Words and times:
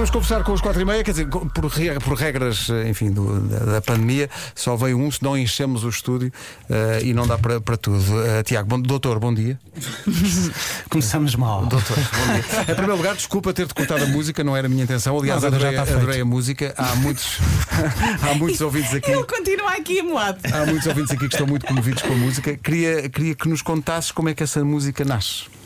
Vamos 0.00 0.08
conversar 0.08 0.42
com 0.44 0.52
os 0.52 0.62
4 0.62 0.80
e 0.80 0.84
meia, 0.86 1.04
quer 1.04 1.10
dizer, 1.10 1.28
por, 1.28 1.44
por 1.50 2.16
regras, 2.16 2.70
enfim, 2.88 3.10
do, 3.10 3.38
da, 3.40 3.58
da, 3.58 3.80
pandemia, 3.82 4.30
só 4.54 4.74
veio 4.74 4.98
um, 4.98 5.10
se 5.10 5.22
não 5.22 5.36
enchemos 5.36 5.84
o 5.84 5.90
estúdio 5.90 6.32
uh, 6.70 7.04
e 7.04 7.12
não 7.12 7.26
dá 7.26 7.36
para, 7.36 7.60
para 7.60 7.76
tudo. 7.76 7.98
Uh, 7.98 8.42
Tiago, 8.42 8.66
bom, 8.66 8.80
doutor, 8.80 9.18
bom 9.18 9.34
dia. 9.34 9.60
Começamos 10.88 11.34
mal. 11.34 11.66
Doutor, 11.66 11.98
bom 11.98 12.32
dia. 12.32 12.62
Em 12.62 12.74
primeiro 12.74 12.96
lugar, 12.96 13.14
desculpa 13.14 13.52
ter-te 13.52 13.74
cortado 13.74 14.04
a 14.04 14.06
música, 14.06 14.42
não 14.42 14.56
era 14.56 14.68
a 14.68 14.70
minha 14.70 14.84
intenção. 14.84 15.18
Aliás, 15.18 15.44
adorei, 15.44 15.76
adorei 15.76 16.22
a 16.22 16.24
música. 16.24 16.72
Há 16.78 16.96
muitos, 16.96 17.36
há 18.26 18.34
muitos 18.36 18.60
ouvintes 18.62 18.94
aqui. 18.94 19.10
Ele 19.10 19.24
continua 19.24 19.72
aqui 19.72 20.00
amoado. 20.00 20.38
Há 20.50 20.64
muitos 20.64 20.86
ouvintes 20.86 21.10
aqui 21.10 21.28
que 21.28 21.34
estão 21.34 21.46
muito 21.46 21.66
comovidos 21.66 22.00
com 22.00 22.14
a 22.14 22.16
música. 22.16 22.56
Queria, 22.56 23.06
queria 23.10 23.34
que 23.34 23.46
nos 23.46 23.60
contasses 23.60 24.10
como 24.10 24.30
é 24.30 24.34
que 24.34 24.42
essa 24.42 24.64
música 24.64 25.04
nasce. 25.04 25.59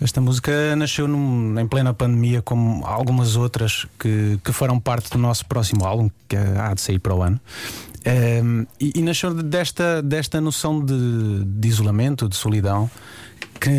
Esta 0.00 0.20
música 0.20 0.76
nasceu 0.76 1.08
num, 1.08 1.58
em 1.58 1.66
plena 1.66 1.92
pandemia, 1.92 2.40
como 2.40 2.86
algumas 2.86 3.34
outras 3.34 3.86
que, 3.98 4.38
que 4.44 4.52
foram 4.52 4.78
parte 4.78 5.10
do 5.10 5.18
nosso 5.18 5.44
próximo 5.46 5.84
álbum, 5.84 6.08
que 6.28 6.36
há 6.36 6.72
de 6.72 6.80
sair 6.80 7.00
para 7.00 7.14
o 7.14 7.22
ano. 7.22 7.40
Um, 8.06 8.10
ehm, 8.10 8.66
e, 8.80 8.92
e, 9.00 9.02
nasceu 9.02 9.34
desta, 9.34 10.00
desta 10.00 10.40
noção 10.40 10.84
de, 10.84 11.44
de, 11.44 11.68
isolamento, 11.68 12.28
de 12.28 12.36
solidão, 12.36 12.88
que 13.60 13.70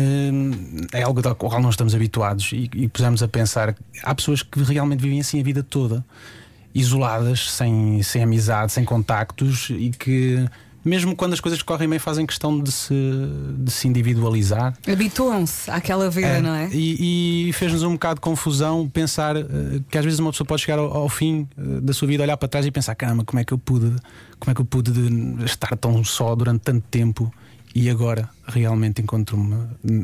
é 0.92 1.02
algo 1.02 1.26
ao 1.26 1.34
qual 1.34 1.60
nós 1.60 1.72
estamos 1.72 1.94
habituados. 1.94 2.52
E, 2.52 2.68
e 2.74 2.88
pusemos 2.88 3.22
a 3.22 3.28
pensar: 3.28 3.74
há 4.02 4.14
pessoas 4.14 4.42
que 4.42 4.62
realmente 4.62 5.00
vivem 5.00 5.20
assim 5.20 5.40
a 5.40 5.42
vida 5.42 5.62
toda, 5.62 6.04
isoladas, 6.74 7.50
sem, 7.50 8.02
sem 8.02 8.22
amizade, 8.22 8.72
sem 8.72 8.84
contactos 8.84 9.70
e 9.70 9.90
que 9.90 10.46
mesmo 10.84 11.14
quando 11.14 11.32
as 11.32 11.40
coisas 11.40 11.62
correm 11.62 11.88
bem, 11.88 11.98
fazem 11.98 12.26
questão 12.26 12.58
de 12.58 12.72
se, 12.72 12.94
de 13.58 13.70
se 13.70 13.88
individualizar. 13.88 14.74
Habituam-se 14.86 15.70
àquela 15.70 16.08
vida, 16.10 16.28
é, 16.28 16.40
não 16.40 16.54
é? 16.54 16.68
E, 16.72 17.48
e 17.48 17.52
fez-nos 17.52 17.82
um 17.82 17.92
bocado 17.92 18.16
de 18.16 18.20
confusão 18.20 18.88
pensar 18.88 19.36
uh, 19.36 19.44
que 19.90 19.98
às 19.98 20.04
vezes 20.04 20.18
uma 20.18 20.30
pessoa 20.30 20.46
pode 20.46 20.62
chegar 20.62 20.78
ao, 20.78 20.92
ao 20.92 21.08
fim 21.08 21.48
uh, 21.56 21.80
da 21.80 21.92
sua 21.92 22.08
vida, 22.08 22.22
olhar 22.22 22.36
para 22.36 22.48
trás 22.48 22.66
e 22.66 22.70
pensar: 22.70 22.94
caramba, 22.94 23.24
como 23.24 23.40
é 23.40 23.44
que 23.44 23.52
eu 23.52 23.58
pude, 23.58 23.94
como 24.38 24.50
é 24.50 24.54
que 24.54 24.60
eu 24.60 24.64
pude 24.64 24.92
estar 25.44 25.76
tão 25.76 26.02
só 26.04 26.34
durante 26.34 26.60
tanto 26.60 26.84
tempo 26.90 27.32
e 27.74 27.88
agora 27.88 28.28
realmente 28.46 29.02
encontro-me 29.02 29.56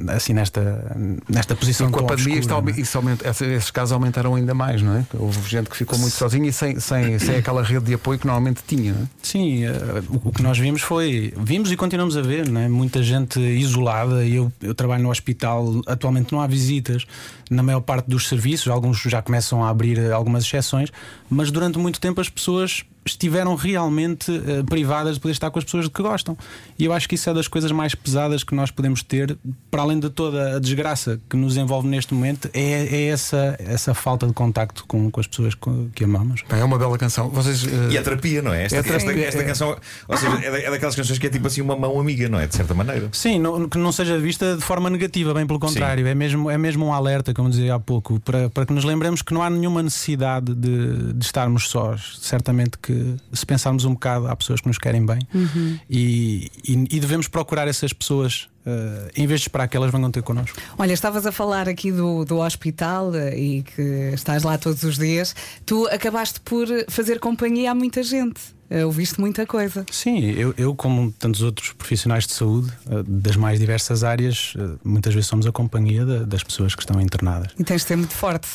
assim 0.08 0.32
nesta, 0.32 0.96
nesta 1.28 1.54
posição. 1.54 1.88
E 1.88 1.92
com 1.92 2.00
a 2.00 2.04
pandemia 2.04 2.38
obscura, 2.38 2.74
é? 2.76 2.96
aumenta, 2.96 3.28
esses 3.28 3.70
casos 3.70 3.92
aumentaram 3.92 4.34
ainda 4.34 4.54
mais, 4.54 4.82
não 4.82 4.96
é? 4.96 5.06
Houve 5.14 5.48
gente 5.48 5.68
que 5.68 5.76
ficou 5.76 5.98
muito 5.98 6.14
sozinha 6.14 6.48
e 6.48 6.52
sem, 6.52 6.78
sem, 6.80 7.18
sem 7.18 7.36
aquela 7.36 7.62
rede 7.62 7.86
de 7.86 7.94
apoio 7.94 8.18
que 8.18 8.26
normalmente 8.26 8.62
tinha, 8.66 8.92
não 8.92 9.02
é? 9.02 9.06
Sim, 9.22 9.66
uh, 9.66 10.20
o, 10.24 10.32
que 10.32 10.42
nós 10.42 10.58
vimos 10.58 10.82
foi. 10.82 11.32
Vimos 11.36 11.70
e 11.70 11.76
continuamos 11.76 12.16
a 12.16 12.22
ver, 12.22 12.48
não 12.48 12.60
é? 12.60 12.68
Muita 12.68 13.02
gente 13.02 13.40
isolada. 13.40 14.26
Eu, 14.26 14.52
eu 14.62 14.74
trabalho 14.74 15.02
no 15.02 15.10
hospital, 15.10 15.80
atualmente 15.86 16.32
não 16.32 16.40
há 16.40 16.46
visitas 16.46 17.06
na 17.50 17.62
maior 17.62 17.80
parte 17.80 18.08
dos 18.08 18.28
serviços, 18.28 18.68
alguns 18.68 18.98
já 18.98 19.22
começam 19.22 19.64
a 19.64 19.68
abrir 19.68 20.12
algumas 20.12 20.44
exceções, 20.44 20.90
mas 21.30 21.50
durante 21.50 21.78
muito 21.78 22.00
tempo 22.00 22.20
as 22.20 22.28
pessoas 22.28 22.84
estiveram 23.04 23.54
realmente 23.54 24.30
uh, 24.30 24.64
privadas 24.64 25.14
de 25.14 25.20
poder 25.20 25.32
estar 25.32 25.50
com 25.50 25.58
as 25.58 25.64
pessoas 25.64 25.86
que 25.86 26.02
gostam. 26.02 26.36
E 26.78 26.84
eu 26.84 26.92
acho 26.92 27.08
que 27.08 27.14
isso 27.14 27.30
é 27.30 27.34
das 27.34 27.46
coisas 27.46 27.70
mais 27.70 27.94
pesadas 27.94 28.35
que 28.44 28.54
nós 28.54 28.70
podemos 28.70 29.02
ter, 29.02 29.36
para 29.70 29.82
além 29.82 29.98
de 29.98 30.10
toda 30.10 30.56
a 30.56 30.58
desgraça 30.58 31.20
que 31.28 31.36
nos 31.36 31.56
envolve 31.56 31.88
neste 31.88 32.14
momento, 32.14 32.48
é, 32.52 32.60
é 32.60 33.06
essa, 33.08 33.56
essa 33.58 33.94
falta 33.94 34.26
de 34.26 34.32
contacto 34.32 34.84
com, 34.86 35.10
com 35.10 35.20
as 35.20 35.26
pessoas 35.26 35.54
que 35.94 36.04
amamos. 36.04 36.42
É 36.48 36.64
uma 36.64 36.78
bela 36.78 36.96
canção. 36.98 37.28
Vocês, 37.30 37.64
uh... 37.64 37.90
E 37.90 37.98
a 37.98 38.02
terapia, 38.02 38.42
não 38.42 38.52
é? 38.52 38.64
Esta, 38.64 38.76
é 38.76 38.96
esta, 38.96 39.12
esta, 39.12 39.44
canção, 39.44 39.76
ou 40.08 40.16
seja, 40.16 40.36
é 40.44 40.70
daquelas 40.70 40.94
canções 40.94 41.18
que 41.18 41.26
é 41.26 41.30
tipo 41.30 41.46
assim 41.46 41.60
uma 41.60 41.76
mão 41.76 41.98
amiga, 41.98 42.28
não 42.28 42.38
é? 42.38 42.46
De 42.46 42.54
certa 42.54 42.74
maneira. 42.74 43.08
Sim, 43.12 43.38
não, 43.38 43.68
que 43.68 43.78
não 43.78 43.92
seja 43.92 44.18
vista 44.18 44.56
de 44.56 44.62
forma 44.62 44.90
negativa, 44.90 45.32
bem 45.34 45.46
pelo 45.46 45.58
contrário. 45.58 46.06
É 46.06 46.14
mesmo, 46.14 46.50
é 46.50 46.58
mesmo 46.58 46.86
um 46.86 46.92
alerta, 46.92 47.32
como 47.34 47.50
dizia 47.50 47.74
há 47.74 47.80
pouco, 47.80 48.20
para, 48.20 48.50
para 48.50 48.66
que 48.66 48.72
nos 48.72 48.84
lembremos 48.84 49.22
que 49.22 49.32
não 49.32 49.42
há 49.42 49.50
nenhuma 49.50 49.82
necessidade 49.82 50.54
de, 50.54 51.12
de 51.12 51.24
estarmos 51.24 51.68
sós. 51.68 52.18
Certamente 52.20 52.78
que 52.78 53.16
se 53.32 53.44
pensarmos 53.44 53.84
um 53.84 53.92
bocado, 53.92 54.28
há 54.28 54.36
pessoas 54.36 54.60
que 54.60 54.68
nos 54.68 54.78
querem 54.78 55.04
bem 55.04 55.18
uhum. 55.34 55.78
e, 55.88 56.50
e, 56.66 56.72
e 56.90 57.00
devemos 57.00 57.28
procurar 57.28 57.68
essas 57.68 57.92
pessoas 57.92 58.15
Uh, 58.24 59.08
em 59.16 59.28
vez 59.28 59.42
de 59.42 59.46
esperar 59.46 59.68
que 59.68 59.76
elas 59.76 59.92
venham 59.92 60.10
ter 60.10 60.24
connosco. 60.24 60.58
Olha, 60.76 60.92
estavas 60.92 61.24
a 61.24 61.30
falar 61.30 61.68
aqui 61.68 61.92
do, 61.92 62.24
do 62.24 62.38
hospital 62.38 63.10
uh, 63.10 63.28
e 63.32 63.62
que 63.62 64.10
estás 64.12 64.42
lá 64.42 64.58
todos 64.58 64.82
os 64.82 64.98
dias. 64.98 65.36
Tu 65.64 65.86
acabaste 65.86 66.40
por 66.40 66.66
fazer 66.88 67.20
companhia 67.20 67.70
a 67.70 67.74
muita 67.76 68.02
gente. 68.02 68.40
Uh, 68.68 68.84
ouviste 68.84 69.20
muita 69.20 69.46
coisa. 69.46 69.86
Sim, 69.92 70.18
eu, 70.32 70.52
eu, 70.58 70.74
como 70.74 71.12
tantos 71.12 71.42
outros 71.42 71.72
profissionais 71.74 72.26
de 72.26 72.32
saúde, 72.32 72.72
das 73.06 73.36
mais 73.36 73.60
diversas 73.60 74.02
áreas, 74.02 74.54
muitas 74.82 75.14
vezes 75.14 75.28
somos 75.28 75.46
a 75.46 75.52
companhia 75.52 76.04
das 76.04 76.42
pessoas 76.42 76.74
que 76.74 76.82
estão 76.82 77.00
internadas. 77.00 77.52
E 77.56 77.62
tens 77.62 77.82
de 77.82 77.86
ser 77.86 77.96
muito 77.96 78.14
forte 78.14 78.48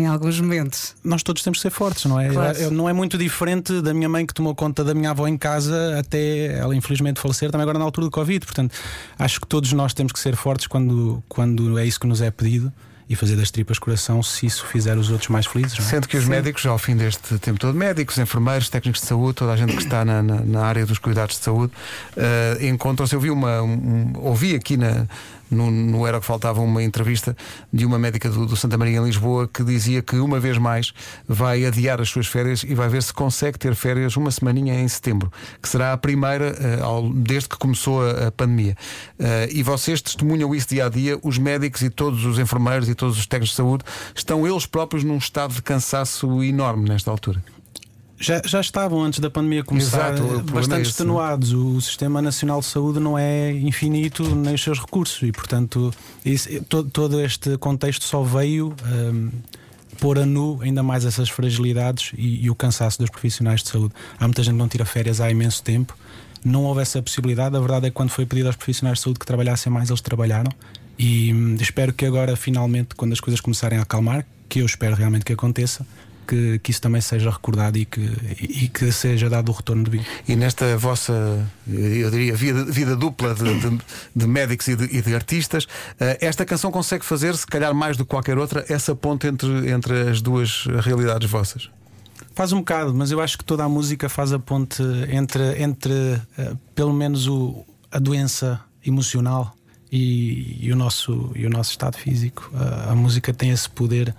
em 0.00 0.06
alguns 0.06 0.40
momentos. 0.40 0.94
Nós 1.04 1.22
todos 1.22 1.42
temos 1.42 1.58
que 1.58 1.62
ser 1.62 1.70
fortes, 1.70 2.06
não 2.06 2.18
é? 2.18 2.30
Claro. 2.30 2.70
Não 2.70 2.88
é 2.88 2.92
muito 2.92 3.18
diferente 3.18 3.82
da 3.82 3.92
minha 3.92 4.08
mãe 4.08 4.24
que 4.24 4.32
tomou 4.32 4.54
conta 4.54 4.82
da 4.82 4.94
minha 4.94 5.10
avó 5.10 5.26
em 5.28 5.36
casa 5.36 5.98
até 5.98 6.58
ela 6.58 6.74
infelizmente 6.74 7.20
falecer, 7.20 7.50
também 7.50 7.62
agora 7.62 7.78
na 7.78 7.84
altura 7.84 8.06
do 8.06 8.10
Covid. 8.10 8.44
Portanto, 8.46 8.74
acho 9.18 9.38
que 9.38 9.46
todos 9.46 9.72
nós 9.74 9.92
temos 9.92 10.10
que 10.10 10.18
ser 10.18 10.36
fortes 10.36 10.66
quando, 10.66 11.22
quando 11.28 11.78
é 11.78 11.84
isso 11.84 12.00
que 12.00 12.06
nos 12.06 12.22
é 12.22 12.30
pedido 12.30 12.72
e 13.10 13.16
fazer 13.16 13.36
das 13.36 13.50
tripas 13.50 13.78
coração 13.78 14.22
se 14.22 14.46
isso 14.46 14.64
fizer 14.66 14.96
os 14.96 15.10
outros 15.10 15.28
mais 15.28 15.44
felizes. 15.44 15.78
É? 15.78 15.82
Sendo 15.82 16.08
que 16.08 16.16
os 16.16 16.24
Sim. 16.24 16.30
médicos, 16.30 16.64
ao 16.64 16.78
fim 16.78 16.96
deste 16.96 17.38
tempo 17.38 17.58
todo, 17.58 17.76
médicos, 17.76 18.16
enfermeiros, 18.16 18.70
técnicos 18.70 19.02
de 19.02 19.06
saúde, 19.08 19.34
toda 19.34 19.52
a 19.52 19.56
gente 19.56 19.76
que 19.76 19.82
está 19.82 20.04
na, 20.04 20.22
na, 20.22 20.40
na 20.40 20.64
área 20.64 20.86
dos 20.86 20.98
cuidados 20.98 21.36
de 21.36 21.44
saúde, 21.44 21.72
uh, 22.16 22.64
encontram-se. 22.64 23.14
Eu 23.14 23.20
vi 23.20 23.30
uma. 23.30 23.62
Um, 23.62 24.12
ouvi 24.14 24.54
aqui 24.54 24.76
na 24.76 25.06
no, 25.50 25.70
no 25.70 26.06
Era 26.06 26.20
que 26.20 26.26
Faltava 26.26 26.60
uma 26.60 26.82
entrevista 26.82 27.36
de 27.72 27.84
uma 27.84 27.98
médica 27.98 28.28
do, 28.28 28.46
do, 28.46 28.56
Santa 28.56 28.78
Maria 28.78 28.98
em 28.98 29.04
Lisboa 29.04 29.48
que 29.52 29.64
dizia 29.64 30.02
que 30.02 30.16
uma 30.16 30.38
vez 30.38 30.58
mais 30.58 30.92
vai 31.26 31.64
adiar 31.64 32.00
as 32.00 32.08
suas 32.08 32.26
férias 32.26 32.62
e 32.62 32.74
vai 32.74 32.88
ver 32.88 33.02
se 33.02 33.12
consegue 33.12 33.58
ter 33.58 33.74
férias 33.74 34.16
uma 34.16 34.30
semaninha 34.30 34.80
em 34.80 34.86
setembro, 34.86 35.32
que 35.60 35.68
será 35.68 35.92
a 35.92 35.96
primeira 35.96 36.52
uh, 36.52 36.84
ao, 36.84 37.12
desde 37.12 37.48
que 37.48 37.56
começou 37.56 38.02
a, 38.02 38.28
a 38.28 38.32
pandemia. 38.32 38.76
Uh, 39.18 39.50
e 39.50 39.62
vocês 39.62 40.00
testemunham 40.00 40.54
isso 40.54 40.68
dia 40.68 40.86
a 40.86 40.88
dia, 40.88 41.18
os 41.22 41.38
médicos 41.38 41.82
e 41.82 41.90
todos 41.90 42.24
os 42.24 42.38
enfermeiros 42.38 42.88
e 42.88 42.94
todos 42.94 43.18
os 43.18 43.26
técnicos 43.26 43.50
de 43.50 43.56
saúde 43.56 43.84
estão 44.14 44.46
eles 44.46 44.66
próprios 44.66 45.04
num 45.04 45.18
estado 45.18 45.54
de 45.54 45.62
cansaço 45.62 46.42
enorme 46.42 46.88
nesta 46.88 47.10
altura 47.10 47.42
já, 48.20 48.42
já 48.44 48.60
estavam 48.60 49.02
antes 49.02 49.18
da 49.18 49.30
pandemia 49.30 49.64
começar 49.64 50.12
Exato, 50.12 50.42
bastante 50.52 50.86
é 50.86 50.90
extenuados. 50.90 51.54
O 51.54 51.80
Sistema 51.80 52.20
Nacional 52.20 52.60
de 52.60 52.66
Saúde 52.66 53.00
não 53.00 53.18
é 53.18 53.50
infinito 53.50 54.34
nem 54.34 54.54
os 54.54 54.62
seus 54.62 54.78
recursos 54.78 55.22
e, 55.26 55.32
portanto, 55.32 55.90
isso, 56.22 56.48
todo, 56.64 56.90
todo, 56.90 57.18
este 57.18 57.56
contexto 57.56 58.04
só 58.04 58.22
veio 58.22 58.74
um, 58.86 59.30
pôr 59.98 60.18
a 60.18 60.26
nu 60.26 60.60
ainda 60.60 60.82
mais 60.82 61.06
essas 61.06 61.30
fragilidades 61.30 62.12
e, 62.14 62.44
e, 62.44 62.50
o 62.50 62.54
cansaço 62.54 62.98
dos 62.98 63.08
profissionais 63.08 63.62
de 63.62 63.70
saúde. 63.70 63.94
Há 64.18 64.24
muita 64.24 64.42
gente 64.42 64.52
que 64.52 64.58
não 64.58 64.68
tira 64.68 64.84
férias 64.84 65.18
há 65.22 65.30
imenso 65.30 65.62
tempo. 65.62 65.96
Não 66.44 66.64
houve 66.64 66.82
essa 66.82 67.00
possibilidade. 67.00 67.56
A 67.56 67.60
verdade 67.60 67.86
é 67.86 67.90
que 67.90 67.96
quando 67.96 68.10
foi 68.10 68.26
pedido 68.26 68.48
aos 68.48 68.56
profissionais 68.56 68.98
de 68.98 69.04
saúde 69.04 69.18
que 69.18 69.26
trabalhassem 69.26 69.72
mais, 69.72 69.88
eles 69.88 70.02
trabalharam. 70.02 70.52
E 70.98 71.32
hum, 71.32 71.56
espero 71.58 71.94
que 71.94 72.04
agora, 72.04 72.36
finalmente, 72.36 72.94
quando 72.94 73.12
as 73.12 73.20
coisas 73.20 73.40
começarem 73.40 73.78
a 73.78 73.82
acalmar, 73.82 74.26
que 74.46 74.58
eu 74.58 74.66
espero 74.66 74.94
realmente 74.94 75.24
que 75.24 75.32
aconteça, 75.32 75.86
que, 76.30 76.60
que 76.60 76.70
isso 76.70 76.80
também 76.80 77.00
seja 77.00 77.28
recordado 77.28 77.76
e 77.76 77.84
que, 77.84 78.00
e 78.38 78.68
que 78.68 78.92
seja 78.92 79.28
dado 79.28 79.48
o 79.48 79.52
retorno 79.52 79.82
devido. 79.82 80.06
E 80.28 80.36
nesta 80.36 80.76
vossa, 80.78 81.44
eu 81.66 82.08
diria, 82.08 82.36
vida, 82.36 82.64
vida 82.64 82.94
dupla 82.94 83.34
de, 83.34 83.58
de, 83.58 83.78
de 84.14 84.26
médicos 84.28 84.68
e 84.68 84.76
de, 84.76 84.84
e 84.96 85.02
de 85.02 85.12
artistas, 85.12 85.64
uh, 85.64 86.16
esta 86.20 86.44
canção 86.44 86.70
consegue 86.70 87.04
fazer, 87.04 87.36
se 87.36 87.46
calhar 87.46 87.74
mais 87.74 87.96
do 87.96 88.04
que 88.04 88.10
qualquer 88.10 88.38
outra, 88.38 88.64
essa 88.68 88.94
ponte 88.94 89.26
entre, 89.26 89.70
entre 89.70 90.08
as 90.08 90.22
duas 90.22 90.66
realidades 90.84 91.28
vossas? 91.28 91.68
Faz 92.32 92.52
um 92.52 92.58
bocado, 92.58 92.94
mas 92.94 93.10
eu 93.10 93.20
acho 93.20 93.36
que 93.36 93.44
toda 93.44 93.64
a 93.64 93.68
música 93.68 94.08
faz 94.08 94.32
a 94.32 94.38
ponte 94.38 94.82
entre, 95.10 95.60
entre 95.60 95.92
uh, 95.92 96.56
pelo 96.76 96.92
menos 96.92 97.26
o, 97.26 97.66
a 97.90 97.98
doença 97.98 98.60
emocional 98.86 99.52
e, 99.90 100.58
e, 100.64 100.72
o 100.72 100.76
nosso, 100.76 101.32
e 101.34 101.44
o 101.44 101.50
nosso 101.50 101.72
estado 101.72 101.96
físico. 101.96 102.48
Uh, 102.54 102.92
a 102.92 102.94
música 102.94 103.34
tem 103.34 103.50
esse 103.50 103.68
poder 103.68 104.14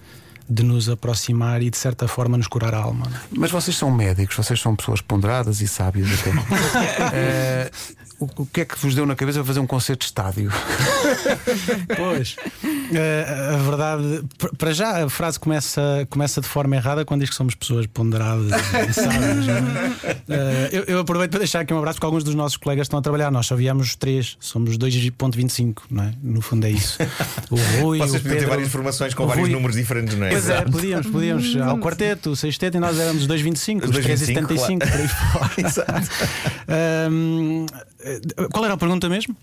de 0.51 0.63
nos 0.63 0.89
aproximar 0.89 1.61
e 1.61 1.69
de 1.69 1.77
certa 1.77 2.07
forma 2.07 2.37
nos 2.37 2.47
curar 2.47 2.73
a 2.73 2.79
alma. 2.79 3.05
É? 3.07 3.19
Mas 3.37 3.51
vocês 3.51 3.77
são 3.77 3.89
médicos, 3.89 4.35
vocês 4.35 4.59
são 4.59 4.75
pessoas 4.75 4.99
ponderadas 4.99 5.61
e 5.61 5.67
sábias 5.67 6.09
até. 6.19 6.31
é, 7.15 7.71
o, 8.19 8.29
o, 8.43 8.45
que 8.45 8.61
é 8.61 8.65
que 8.65 8.77
vos 8.77 8.93
deu 8.93 9.05
na 9.05 9.15
cabeça 9.15 9.39
para 9.39 9.47
fazer 9.47 9.59
um 9.59 9.67
concerto 9.67 10.01
de 10.01 10.05
estádio? 10.05 10.51
pois, 11.97 12.35
uh, 12.63 13.53
a 13.53 13.57
verdade, 13.57 14.23
para 14.57 14.73
já 14.73 15.05
a 15.05 15.09
frase 15.09 15.39
começa, 15.39 16.07
começa 16.09 16.41
de 16.41 16.47
forma 16.47 16.75
errada 16.75 17.03
quando 17.03 17.21
diz 17.21 17.29
que 17.29 17.35
somos 17.35 17.55
pessoas 17.55 17.87
ponderadas 17.87 18.51
e 18.89 18.93
sábias. 18.93 19.47
Uh, 19.47 20.31
eu, 20.71 20.83
eu, 20.83 20.99
aproveito 20.99 21.31
para 21.31 21.39
deixar 21.39 21.61
aqui 21.61 21.73
um 21.73 21.77
abraço 21.77 21.95
porque 21.95 22.05
alguns 22.05 22.23
dos 22.23 22.35
nossos 22.35 22.57
colegas 22.57 22.85
estão 22.85 22.99
a 22.99 23.01
trabalhar. 23.01 23.31
Nós 23.31 23.47
só 23.47 23.55
viemos 23.55 23.95
três, 23.95 24.37
somos 24.39 24.77
2,25, 24.77 25.83
não 25.89 26.03
é? 26.03 26.13
No 26.21 26.41
fundo 26.41 26.67
é 26.67 26.71
isso. 26.71 26.99
O 27.49 27.55
Rui, 27.81 27.97
Vocês 27.99 28.21
o 28.21 28.23
Pedro, 28.23 28.39
ter 28.39 28.47
várias 28.47 28.67
informações 28.67 29.13
com 29.13 29.25
vários 29.25 29.47
Rui... 29.47 29.53
números 29.53 29.75
diferentes, 29.75 30.15
não 30.15 30.27
é? 30.27 30.33
Pois 30.41 30.49
é, 30.49 30.61
podíamos, 30.63 31.07
podíamos. 31.07 31.55
Ao 31.57 31.77
quarteto, 31.77 32.31
o 32.31 32.35
sexteto 32.35 32.77
e 32.77 32.79
nós 32.79 32.97
éramos 32.97 33.27
2,25, 33.27 33.83
os 33.83 33.91
3,75 33.91 34.79
por 34.79 34.99
aí 34.99 35.07
fora. 35.07 35.51
Exato. 35.67 36.09
um, 37.11 37.65
qual 38.51 38.65
era 38.65 38.73
a 38.73 38.77
pergunta 38.77 39.07
mesmo? 39.07 39.35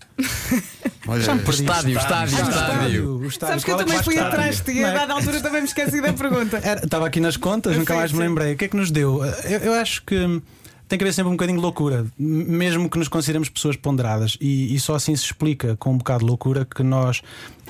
Olha. 1.07 1.21
Estádio, 1.21 1.51
estádio, 1.51 1.97
estádio. 1.97 2.37
estádio. 2.37 3.25
estádio. 3.25 3.31
Sabes 3.31 3.63
que 3.63 3.71
eu 3.71 3.77
também 3.77 4.03
fui 4.03 4.19
atrás 4.19 4.57
de 4.57 4.63
ti 4.63 4.79
e 4.79 4.83
a 4.83 4.93
dada 4.93 5.13
altura 5.13 5.39
também 5.41 5.61
me 5.61 5.67
esqueci 5.67 6.01
da 6.01 6.11
pergunta. 6.11 6.61
Estava 6.83 7.07
aqui 7.07 7.19
nas 7.19 7.37
contas, 7.37 7.77
nunca 7.77 7.95
mais 7.95 8.11
me 8.11 8.19
lembrei. 8.19 8.53
O 8.53 8.57
que 8.57 8.65
é 8.65 8.67
que 8.67 8.75
nos 8.75 8.91
deu? 8.91 9.23
Eu, 9.45 9.59
eu 9.59 9.73
acho 9.73 10.03
que 10.03 10.41
tem 10.89 10.97
que 10.97 11.05
haver 11.05 11.13
sempre 11.13 11.29
um 11.29 11.33
bocadinho 11.33 11.59
de 11.59 11.63
loucura, 11.63 12.07
mesmo 12.17 12.89
que 12.89 12.97
nos 12.97 13.07
consideremos 13.07 13.47
pessoas 13.47 13.75
ponderadas. 13.75 14.37
E, 14.41 14.73
e, 14.73 14.79
só 14.79 14.95
assim 14.95 15.15
se 15.15 15.23
explica 15.23 15.77
com 15.77 15.91
um 15.91 15.97
bocado 15.99 16.21
de 16.21 16.25
loucura 16.25 16.65
que 16.65 16.81
nós, 16.81 17.21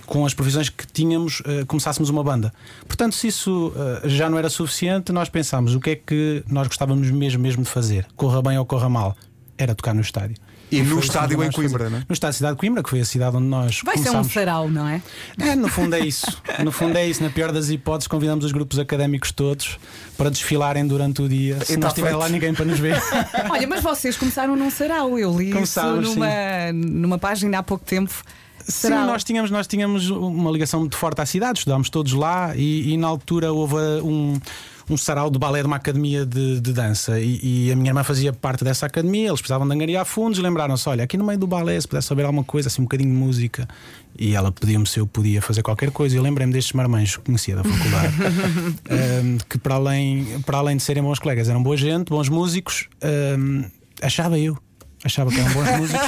com 0.06 0.26
as 0.26 0.34
provisões 0.34 0.70
que 0.70 0.88
tínhamos, 0.88 1.42
uh, 1.42 1.66
começássemos 1.68 2.10
uma 2.10 2.24
banda. 2.24 2.54
Portanto, 2.88 3.14
se 3.14 3.28
isso 3.28 3.74
uh, 3.76 4.08
já 4.08 4.30
não 4.30 4.38
era 4.38 4.50
suficiente, 4.50 5.12
nós 5.12 5.28
pensámos 5.28 5.76
o 5.76 5.82
que 5.82 5.90
é 5.90 5.96
que 5.98 6.44
nós 6.48 6.68
gostávamos 6.68 7.12
mesmo, 7.12 7.44
mesmo 7.44 7.62
de 7.62 7.70
fazer, 7.70 8.08
corra 8.16 8.42
bem 8.42 8.58
ou 8.58 8.66
corra 8.66 8.88
mal, 8.88 9.18
era 9.58 9.76
tocar 9.76 9.94
no 9.94 10.02
estádio. 10.02 10.38
E 10.72 10.82
no 10.82 11.00
estádio 11.00 11.44
em 11.44 11.52
Coimbra, 11.52 11.90
não 11.90 11.98
é? 11.98 12.04
No 12.08 12.14
estádio 12.14 12.38
Cidade 12.38 12.54
de 12.56 12.60
Coimbra, 12.60 12.84
que 12.84 12.90
foi 12.90 13.00
a 13.00 13.06
cidade 13.06 13.36
onde 13.36 13.48
nós. 13.48 13.82
Vai 13.84 13.96
começámos... 13.96 14.28
ser 14.28 14.40
um 14.40 14.46
sarau, 14.46 14.70
não 14.70 14.88
é? 14.88 15.02
É, 15.40 15.56
no 15.56 15.68
fundo 15.68 15.96
é 15.96 16.00
isso. 16.00 16.42
No 16.64 16.72
fundo 16.72 16.98
é 16.98 17.08
isso. 17.08 17.24
Na 17.24 17.30
pior 17.30 17.52
das 17.52 17.70
hipóteses, 17.70 18.08
convidamos 18.08 18.46
os 18.46 18.52
grupos 18.52 18.78
académicos 18.78 19.32
todos 19.32 19.80
para 20.18 20.30
desfilarem 20.30 20.86
durante 20.86 21.22
o 21.22 21.30
dia. 21.30 21.60
Se 21.66 21.74
e 21.74 21.76
não 21.76 21.82
tá 21.82 21.88
estiver 21.90 22.16
lá 22.16 22.30
ninguém 22.30 22.54
para 22.54 22.66
nos 22.66 22.80
ver. 22.80 23.02
Olha, 23.50 23.68
mas 23.68 23.82
vocês 23.82 24.16
começaram 24.16 24.56
num 24.56 24.70
sarau. 24.70 25.18
Eu 25.18 25.36
li 25.38 25.52
Começámos, 25.52 26.10
isso 26.10 26.16
numa, 26.16 26.72
numa 26.74 27.18
página 27.18 27.60
há 27.60 27.64
pouco 27.64 27.84
tempo. 27.84 28.14
Sim, 28.70 28.90
nós 28.90 29.24
tínhamos, 29.24 29.50
nós 29.50 29.66
tínhamos 29.66 30.10
uma 30.12 30.52
ligação 30.52 30.82
muito 30.82 30.96
forte 30.96 31.20
à 31.22 31.26
cidade, 31.26 31.60
estudámos 31.60 31.90
todos 31.90 32.14
lá 32.14 32.56
e, 32.56 32.94
e 32.94 32.98
na 32.98 33.08
altura 33.08 33.52
houve 33.52 33.76
um 34.04 34.40
um 34.90 34.98
sarau 34.98 35.30
de 35.30 35.38
balé 35.38 35.62
de 35.62 35.68
uma 35.68 35.76
academia 35.76 36.26
de, 36.26 36.60
de 36.60 36.74
dança 36.74 37.20
e, 37.20 37.68
e, 37.68 37.72
a 37.72 37.76
minha 37.76 37.90
irmã 37.90 38.04
fazia 38.04 38.34
parte 38.34 38.64
dessa 38.64 38.86
academia, 38.86 39.28
eles 39.28 39.40
precisavam 39.40 39.68
de 39.68 39.74
angariar 39.74 40.06
fundos 40.06 40.40
e 40.40 40.42
lembraram-se: 40.42 40.88
olha, 40.90 41.04
aqui 41.04 41.18
no 41.18 41.26
meio 41.26 41.38
do 41.38 41.48
balé, 41.48 41.80
se 41.80 41.88
pudesse 41.88 42.08
saber 42.08 42.24
alguma 42.24 42.44
coisa, 42.44 42.68
assim, 42.68 42.82
um 42.82 42.86
bocadinho 42.86 43.12
de 43.12 43.16
música. 43.16 43.68
E 44.18 44.36
ela 44.36 44.52
pedia-me 44.52 44.88
se 44.88 45.00
eu 45.00 45.08
podia 45.08 45.42
fazer 45.42 45.62
qualquer 45.62 45.92
coisa. 45.92 46.16
E 46.16 46.18
eu 46.18 46.24
lembrei-me 46.24 46.52
destes 46.52 46.74
marmães 46.74 47.16
que 47.16 47.24
conhecia 47.24 47.56
da 47.56 47.64
faculdade, 47.64 48.16
um, 49.24 49.38
que 49.48 49.58
para 49.58 49.76
além, 49.76 50.42
para 50.46 50.58
além 50.58 50.78
de 50.78 50.84
serem 50.84 51.04
bons 51.04 51.20
colegas, 51.20 51.48
eram 51.48 51.62
boa 51.62 51.78
gente, 51.78 52.10
bons 52.10 52.28
músicos, 52.28 52.90
um, 53.38 53.64
achava 54.02 54.38
eu 54.38 54.58
achava 55.04 55.30
que 55.30 55.40
eram 55.40 55.54
bons 55.54 55.72
músicos 55.78 56.08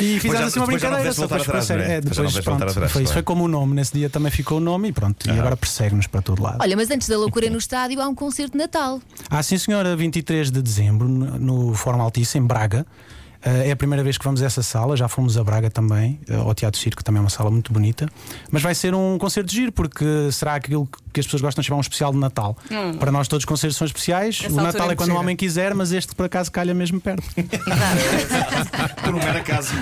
e 0.00 0.20
fizemos 0.20 0.46
assim 0.46 0.58
uma 0.58 0.66
brincadeira 0.66 1.12
só 1.12 1.22
depois 1.22 1.42
ficou 1.44 1.62
sério. 1.62 1.84
É, 1.84 2.00
depois 2.00 2.40
pronto, 2.40 2.88
foi 2.88 3.02
isso, 3.02 3.12
foi 3.12 3.22
como 3.22 3.44
o 3.44 3.48
nome. 3.48 3.74
Nesse 3.74 3.92
dia 3.92 4.10
também 4.10 4.30
ficou 4.30 4.58
o 4.58 4.60
nome 4.60 4.88
e 4.88 4.92
pronto, 4.92 5.28
e 5.28 5.30
agora 5.30 5.56
persegue-nos 5.56 6.06
para 6.06 6.22
todo 6.22 6.42
lado. 6.42 6.58
Olha, 6.60 6.76
mas 6.76 6.90
antes 6.90 7.08
da 7.08 7.16
loucura 7.16 7.48
no 7.50 7.58
estádio 7.58 8.00
há 8.00 8.08
um 8.08 8.14
concerto 8.14 8.52
de 8.52 8.58
Natal. 8.58 9.00
Ah, 9.30 9.42
sim, 9.42 9.58
senhora, 9.58 9.94
23 9.96 10.50
de 10.50 10.62
dezembro, 10.62 11.08
no 11.08 11.74
Fórum 11.74 12.00
Altice, 12.00 12.38
em 12.38 12.42
Braga. 12.42 12.86
Eh, 13.44 13.68
é 13.68 13.72
a 13.72 13.76
primeira 13.76 14.02
vez 14.02 14.16
que 14.16 14.24
vamos 14.24 14.42
a 14.42 14.46
essa 14.46 14.62
sala, 14.62 14.96
já 14.96 15.06
fomos 15.06 15.36
a 15.36 15.44
Braga 15.44 15.70
também, 15.70 16.18
eh, 16.28 16.34
ao 16.34 16.54
Teatro 16.54 16.80
Circo, 16.80 17.04
também 17.04 17.18
é 17.18 17.22
uma 17.22 17.30
sala 17.30 17.50
muito 17.50 17.72
bonita. 17.72 18.08
Mas 18.50 18.62
vai 18.62 18.74
ser 18.74 18.94
um 18.94 19.18
concerto 19.18 19.50
de 19.50 19.56
giro, 19.56 19.72
porque 19.72 20.04
será 20.32 20.54
aquilo 20.54 20.88
que 21.12 21.20
as 21.20 21.26
pessoas 21.26 21.42
gostam 21.42 21.62
de 21.62 21.68
chamar 21.68 21.78
um 21.78 21.80
especial 21.80 22.12
de 22.12 22.18
Natal. 22.18 22.56
Hum. 22.70 22.94
Para 22.98 23.12
nós, 23.12 23.28
todos 23.28 23.42
os 23.42 23.44
concertos 23.44 23.76
são 23.76 23.86
especiais. 23.86 24.42
Essa 24.44 24.52
o 24.52 24.56
Natal 24.56 24.90
é 24.90 24.96
quando 24.96 25.10
o 25.10 25.16
homem 25.16 25.36
quiser, 25.36 25.74
mas 25.74 25.92
este 25.92 26.14
por 26.14 26.26
acaso 26.26 26.50
calha 26.50 26.74
mesmo 26.74 27.00
perto. 27.00 27.24
por 29.04 29.14
um 29.14 29.18
mero 29.18 29.38
acaso. 29.38 29.72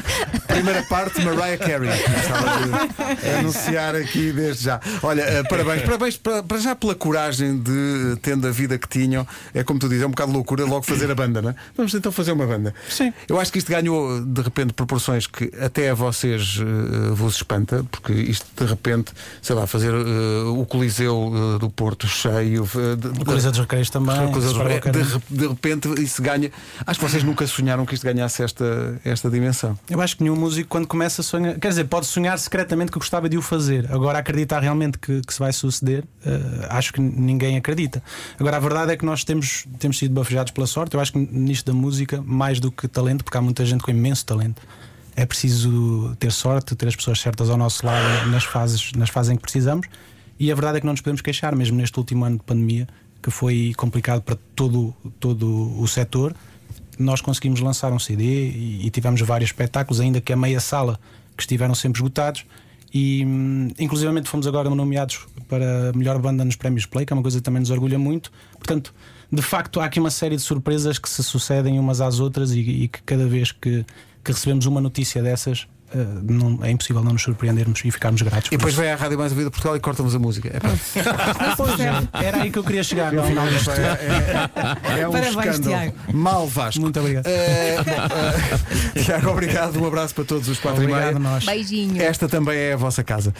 Primeira 0.46 0.82
parte, 0.82 1.24
Mariah 1.24 1.56
Carey. 1.56 1.88
Estava 1.88 3.16
de 3.16 3.30
anunciar 3.38 3.94
aqui 3.94 4.32
desde 4.32 4.64
já. 4.64 4.80
Olha, 5.02 5.40
uh, 5.40 5.48
parabéns, 5.48 5.82
parabéns 5.82 6.16
para, 6.16 6.42
para, 6.42 6.58
já 6.58 6.74
pela 6.74 6.94
coragem 6.94 7.58
de, 7.58 8.16
tendo 8.20 8.46
a 8.46 8.50
vida 8.50 8.76
que 8.76 8.88
tinham, 8.88 9.26
é 9.54 9.62
como 9.64 9.78
tu 9.78 9.88
dizes, 9.88 10.02
é 10.02 10.06
um 10.06 10.10
bocado 10.10 10.32
loucura 10.32 10.64
logo 10.64 10.82
fazer 10.82 11.10
a 11.10 11.14
banda, 11.14 11.40
não 11.40 11.50
é? 11.50 11.54
Vamos 11.76 11.94
então 11.94 12.12
fazer 12.12 12.32
uma 12.32 12.46
banda. 12.46 12.74
Sim. 12.90 13.12
Eu 13.28 13.40
acho 13.40 13.51
que 13.52 13.58
isto 13.58 13.70
ganhou 13.70 14.24
de 14.24 14.40
repente 14.40 14.72
proporções 14.72 15.26
que 15.26 15.52
até 15.60 15.90
a 15.90 15.94
vocês 15.94 16.58
uh, 16.58 17.14
vos 17.14 17.36
espanta, 17.36 17.84
porque 17.90 18.12
isto 18.12 18.46
de 18.56 18.68
repente, 18.68 19.12
sei 19.42 19.54
lá, 19.54 19.66
fazer 19.66 19.92
uh, 19.92 20.58
o 20.58 20.64
Coliseu 20.64 21.28
uh, 21.28 21.58
do 21.58 21.68
Porto 21.68 22.06
cheio, 22.08 22.66
de, 22.96 23.08
o 23.20 23.24
Coliseu 23.24 23.50
dos 23.50 23.60
Recreios 23.60 23.90
também, 23.90 24.16
de, 24.32 25.36
de, 25.36 25.46
repente 25.48 25.88
isso 26.02 26.22
ganha. 26.22 26.50
Acho 26.86 26.98
que 26.98 27.08
vocês 27.08 27.22
nunca 27.22 27.46
sonharam 27.46 27.84
que 27.84 27.94
isto 27.94 28.04
ganhasse 28.04 28.42
esta, 28.42 29.00
esta 29.04 29.28
dimensão. 29.28 29.78
Eu 29.88 30.00
acho 30.00 30.16
que 30.16 30.22
nenhum 30.22 30.36
músico, 30.36 30.68
quando 30.68 30.86
começa 30.86 31.20
a 31.20 31.24
sonhar, 31.24 31.58
quer 31.58 31.68
dizer, 31.68 31.84
pode 31.84 32.06
sonhar 32.06 32.38
secretamente 32.38 32.90
que 32.90 32.98
gostava 32.98 33.28
de 33.28 33.36
o 33.36 33.42
fazer, 33.42 33.92
agora 33.92 34.18
acreditar 34.18 34.60
realmente 34.60 34.98
que, 34.98 35.20
que 35.20 35.32
se 35.32 35.38
vai 35.38 35.52
suceder, 35.52 36.04
acho 36.70 36.92
que 36.92 37.00
ninguém 37.00 37.56
acredita. 37.58 38.02
Agora 38.40 38.56
a 38.56 38.60
verdade 38.60 38.92
é 38.92 38.96
que 38.96 39.04
nós 39.04 39.24
temos, 39.24 39.66
temos 39.78 39.98
sido 39.98 40.14
bafejados 40.14 40.52
pela 40.52 40.66
sorte, 40.66 40.94
eu 40.94 41.00
acho 41.00 41.12
que 41.12 41.18
nisto 41.18 41.70
da 41.70 41.76
música, 41.76 42.22
mais 42.24 42.58
do 42.58 42.72
que 42.72 42.88
talento, 42.88 43.24
porque 43.24 43.36
há 43.36 43.41
muita 43.42 43.64
gente 43.64 43.82
com 43.82 43.90
imenso 43.90 44.24
talento. 44.24 44.62
É 45.14 45.26
preciso 45.26 46.16
ter 46.18 46.32
sorte, 46.32 46.74
ter 46.74 46.88
as 46.88 46.96
pessoas 46.96 47.20
certas 47.20 47.50
ao 47.50 47.56
nosso 47.56 47.84
lado 47.84 48.30
nas 48.30 48.44
fases, 48.44 48.92
nas 48.92 49.10
fases 49.10 49.32
em 49.32 49.36
que 49.36 49.42
precisamos. 49.42 49.86
E 50.38 50.50
a 50.50 50.54
verdade 50.54 50.78
é 50.78 50.80
que 50.80 50.86
não 50.86 50.92
nos 50.92 51.00
podemos 51.00 51.20
queixar, 51.20 51.54
mesmo 51.54 51.76
neste 51.76 51.98
último 51.98 52.24
ano 52.24 52.38
de 52.38 52.44
pandemia, 52.44 52.88
que 53.22 53.30
foi 53.30 53.72
complicado 53.76 54.22
para 54.22 54.36
todo, 54.56 54.94
todo 55.20 55.78
o 55.78 55.86
setor. 55.86 56.34
Nós 56.98 57.20
conseguimos 57.20 57.60
lançar 57.60 57.92
um 57.92 57.98
CD 57.98 58.24
e, 58.24 58.86
e 58.86 58.90
tivemos 58.90 59.20
vários 59.20 59.50
espetáculos, 59.50 60.00
ainda 60.00 60.20
que 60.20 60.32
a 60.32 60.36
meia 60.36 60.60
sala 60.60 60.98
que 61.36 61.42
estiveram 61.42 61.74
sempre 61.74 61.98
esgotados. 61.98 62.44
E 62.92 63.24
hum, 63.24 63.68
inclusivamente 63.78 64.28
fomos 64.28 64.46
agora 64.46 64.68
nomeados 64.68 65.26
para 65.48 65.92
melhor 65.94 66.18
banda 66.18 66.44
nos 66.44 66.56
prémios 66.56 66.84
Play, 66.84 67.06
que 67.06 67.12
é 67.12 67.16
uma 67.16 67.22
coisa 67.22 67.38
que 67.38 67.42
também 67.42 67.60
nos 67.60 67.70
orgulha 67.70 67.98
muito. 67.98 68.30
Portanto, 68.52 68.94
de 69.30 69.40
facto, 69.40 69.80
há 69.80 69.86
aqui 69.86 69.98
uma 69.98 70.10
série 70.10 70.36
de 70.36 70.42
surpresas 70.42 70.98
que 70.98 71.08
se 71.08 71.22
sucedem 71.22 71.78
umas 71.78 72.00
às 72.00 72.20
outras 72.20 72.52
e, 72.52 72.60
e 72.60 72.88
que 72.88 73.02
cada 73.02 73.26
vez 73.26 73.50
que, 73.50 73.84
que 74.22 74.32
recebemos 74.32 74.66
uma 74.66 74.80
notícia 74.80 75.22
dessas, 75.22 75.66
não, 76.22 76.58
é 76.62 76.70
impossível 76.70 77.02
não 77.02 77.12
nos 77.12 77.22
surpreendermos 77.22 77.80
e 77.84 77.90
ficarmos 77.90 78.22
gratos. 78.22 78.48
E 78.52 78.56
depois 78.56 78.74
vem 78.74 78.90
à 78.90 78.96
Rádio 78.96 79.18
Mais 79.18 79.32
Ouvida 79.32 79.50
Portugal 79.50 79.76
e 79.76 79.80
cortamos 79.80 80.14
a 80.14 80.18
música. 80.18 80.48
É 80.48 80.62
é, 82.22 82.26
era 82.26 82.42
aí 82.42 82.50
que 82.50 82.58
eu 82.58 82.64
queria 82.64 82.82
chegar 82.82 83.12
no 83.12 83.22
final 83.22 83.46
disto. 83.48 83.70
É, 83.70 84.98
é, 84.98 85.00
é 85.00 85.08
um 85.08 85.12
Parabéns, 85.12 85.36
escândalo. 85.36 85.62
Tiago. 85.62 85.94
Mal 86.12 86.46
Vasco. 86.48 86.80
Muito 86.80 86.98
obrigado. 86.98 87.26
Uh, 87.26 88.98
Tiago, 89.04 89.30
obrigado. 89.30 89.80
Um 89.80 89.86
abraço 89.86 90.14
para 90.14 90.24
todos 90.24 90.48
os 90.48 90.58
quatro 90.58 90.82
obrigado 90.82 91.16
e 91.16 91.18
meia. 91.18 91.18
Nós. 91.18 91.44
Beijinho. 91.44 92.02
Esta 92.02 92.28
também 92.28 92.58
é 92.58 92.72
a 92.72 92.76
vossa 92.76 93.04
casa. 93.04 93.30